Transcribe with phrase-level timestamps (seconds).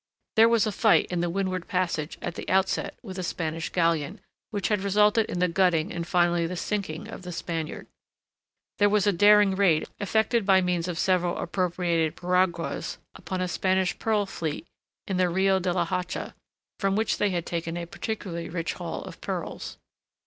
[0.35, 4.19] There was a fight in the Windward Passage at the outset with a Spanish galleon,
[4.49, 7.85] which had resulted in the gutting and finally the sinking of the Spaniard.
[8.79, 13.99] There was a daring raid effected by means of several appropriated piraguas upon a Spanish
[13.99, 14.65] pearl fleet
[15.05, 16.33] in the Rio de la Hacha,
[16.79, 19.77] from which they had taken a particularly rich haul of pearls.